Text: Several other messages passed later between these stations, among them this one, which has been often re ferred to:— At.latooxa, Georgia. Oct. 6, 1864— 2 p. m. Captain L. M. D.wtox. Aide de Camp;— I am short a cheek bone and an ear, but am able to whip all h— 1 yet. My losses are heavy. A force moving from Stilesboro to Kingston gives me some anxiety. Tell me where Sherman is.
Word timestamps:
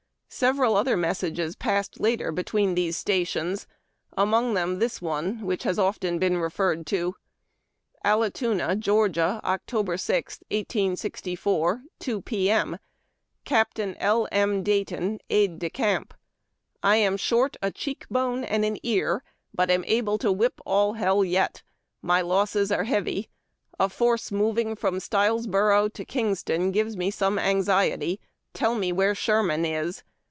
Several 0.33 0.77
other 0.77 0.95
messages 0.95 1.57
passed 1.57 1.99
later 1.99 2.31
between 2.31 2.73
these 2.73 2.95
stations, 2.95 3.67
among 4.17 4.53
them 4.53 4.79
this 4.79 5.01
one, 5.01 5.41
which 5.45 5.63
has 5.63 5.75
been 5.75 5.83
often 5.85 6.17
re 6.19 6.49
ferred 6.49 6.85
to:— 6.85 7.15
At.latooxa, 8.05 8.79
Georgia. 8.79 9.41
Oct. 9.43 9.99
6, 9.99 10.39
1864— 10.49 11.83
2 11.99 12.21
p. 12.21 12.49
m. 12.49 12.79
Captain 13.43 13.95
L. 13.97 14.25
M. 14.31 14.63
D.wtox. 14.63 15.19
Aide 15.29 15.59
de 15.59 15.69
Camp;— 15.69 16.13
I 16.91 16.95
am 16.95 17.17
short 17.17 17.57
a 17.61 17.69
cheek 17.69 18.05
bone 18.09 18.45
and 18.45 18.63
an 18.63 18.77
ear, 18.83 19.23
but 19.53 19.69
am 19.69 19.83
able 19.85 20.17
to 20.19 20.31
whip 20.31 20.61
all 20.65 20.95
h— 20.95 21.03
1 21.03 21.27
yet. 21.27 21.61
My 22.01 22.21
losses 22.21 22.71
are 22.71 22.85
heavy. 22.85 23.27
A 23.77 23.89
force 23.89 24.31
moving 24.31 24.77
from 24.77 25.01
Stilesboro 25.01 25.89
to 25.89 26.05
Kingston 26.05 26.71
gives 26.71 26.95
me 26.95 27.11
some 27.11 27.37
anxiety. 27.37 28.21
Tell 28.53 28.75
me 28.75 28.93
where 28.93 29.13
Sherman 29.13 29.65
is. 29.65 30.03